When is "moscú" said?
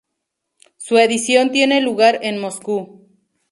2.39-3.07